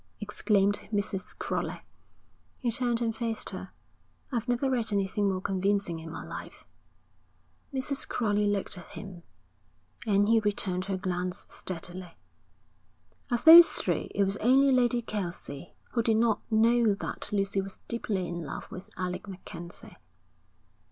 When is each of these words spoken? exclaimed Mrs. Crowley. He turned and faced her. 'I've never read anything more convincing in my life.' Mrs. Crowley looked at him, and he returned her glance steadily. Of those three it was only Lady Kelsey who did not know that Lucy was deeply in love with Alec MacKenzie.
exclaimed 0.19 0.87
Mrs. 0.91 1.37
Crowley. 1.37 1.79
He 2.57 2.71
turned 2.71 3.01
and 3.03 3.15
faced 3.15 3.51
her. 3.51 3.69
'I've 4.31 4.47
never 4.47 4.67
read 4.67 4.91
anything 4.91 5.29
more 5.29 5.41
convincing 5.41 5.99
in 5.99 6.09
my 6.09 6.25
life.' 6.25 6.65
Mrs. 7.71 8.07
Crowley 8.07 8.47
looked 8.47 8.79
at 8.79 8.89
him, 8.93 9.21
and 10.07 10.27
he 10.27 10.39
returned 10.39 10.85
her 10.85 10.97
glance 10.97 11.45
steadily. 11.49 12.17
Of 13.29 13.45
those 13.45 13.73
three 13.73 14.09
it 14.15 14.23
was 14.23 14.37
only 14.37 14.71
Lady 14.71 15.03
Kelsey 15.03 15.75
who 15.91 16.01
did 16.01 16.17
not 16.17 16.41
know 16.51 16.95
that 16.95 17.31
Lucy 17.31 17.61
was 17.61 17.79
deeply 17.87 18.27
in 18.27 18.43
love 18.43 18.71
with 18.71 18.89
Alec 18.97 19.27
MacKenzie. 19.27 19.97